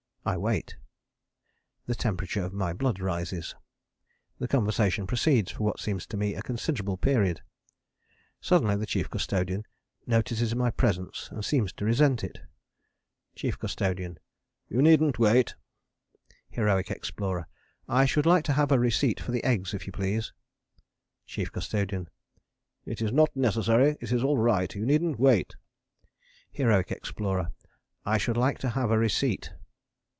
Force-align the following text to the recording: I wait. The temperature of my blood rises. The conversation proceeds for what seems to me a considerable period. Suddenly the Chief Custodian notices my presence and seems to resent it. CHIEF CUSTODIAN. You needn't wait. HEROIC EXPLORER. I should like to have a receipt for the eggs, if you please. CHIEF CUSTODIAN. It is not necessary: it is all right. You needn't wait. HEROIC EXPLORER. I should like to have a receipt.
I 0.23 0.37
wait. 0.37 0.75
The 1.87 1.95
temperature 1.95 2.43
of 2.43 2.53
my 2.53 2.73
blood 2.73 2.99
rises. 2.99 3.55
The 4.37 4.47
conversation 4.47 5.07
proceeds 5.07 5.49
for 5.51 5.63
what 5.63 5.79
seems 5.79 6.05
to 6.05 6.15
me 6.15 6.35
a 6.35 6.43
considerable 6.43 6.95
period. 6.95 7.41
Suddenly 8.39 8.75
the 8.75 8.85
Chief 8.85 9.09
Custodian 9.09 9.65
notices 10.05 10.53
my 10.53 10.69
presence 10.69 11.27
and 11.31 11.43
seems 11.43 11.73
to 11.73 11.85
resent 11.85 12.23
it. 12.23 12.39
CHIEF 13.33 13.57
CUSTODIAN. 13.57 14.19
You 14.67 14.83
needn't 14.83 15.17
wait. 15.17 15.55
HEROIC 16.51 16.91
EXPLORER. 16.91 17.47
I 17.89 18.05
should 18.05 18.27
like 18.27 18.45
to 18.45 18.53
have 18.53 18.71
a 18.71 18.77
receipt 18.77 19.19
for 19.19 19.31
the 19.31 19.43
eggs, 19.43 19.73
if 19.73 19.87
you 19.87 19.91
please. 19.91 20.33
CHIEF 21.25 21.51
CUSTODIAN. 21.51 22.11
It 22.85 23.01
is 23.01 23.11
not 23.11 23.35
necessary: 23.35 23.97
it 23.99 24.11
is 24.11 24.23
all 24.23 24.37
right. 24.37 24.75
You 24.75 24.85
needn't 24.85 25.19
wait. 25.19 25.55
HEROIC 26.51 26.91
EXPLORER. 26.91 27.51
I 28.05 28.19
should 28.19 28.37
like 28.37 28.59
to 28.59 28.69
have 28.69 28.91
a 28.91 28.99
receipt. 28.99 29.53